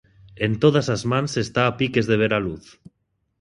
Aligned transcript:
En 0.45 0.51
todas 0.63 0.87
as 0.95 1.01
mans 1.11 1.31
está 1.45 1.61
a 1.67 1.75
piques 1.79 2.05
de 2.09 2.15
ver 2.21 2.31
a 2.37 2.43
luz. 2.47 2.65